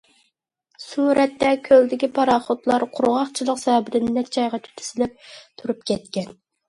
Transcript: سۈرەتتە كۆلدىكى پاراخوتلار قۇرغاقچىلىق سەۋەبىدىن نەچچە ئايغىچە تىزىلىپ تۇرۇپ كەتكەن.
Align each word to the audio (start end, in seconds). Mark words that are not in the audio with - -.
سۈرەتتە 0.83 1.51
كۆلدىكى 1.67 2.09
پاراخوتلار 2.15 2.85
قۇرغاقچىلىق 2.95 3.61
سەۋەبىدىن 3.65 4.09
نەچچە 4.17 4.43
ئايغىچە 4.47 4.75
تىزىلىپ 4.81 5.27
تۇرۇپ 5.61 5.85
كەتكەن. 5.93 6.35